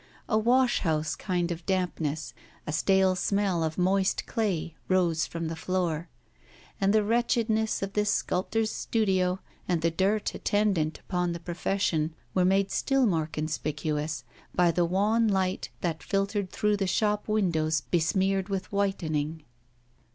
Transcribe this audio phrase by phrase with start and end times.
[0.27, 2.33] A wash house kind of dampness,
[2.65, 6.09] a stale smell of moist clay, rose from the floor.
[6.81, 12.43] And the wretchedness of this sculptor's studio and the dirt attendant upon the profession were
[12.45, 14.23] made still more conspicuous
[14.55, 19.43] by the wan light that filtered through the shop windows besmeared with whitening.